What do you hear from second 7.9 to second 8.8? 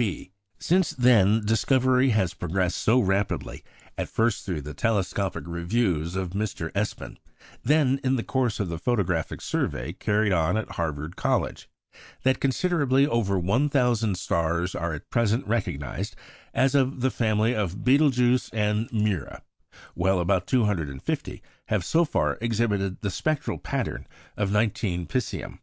in the course of the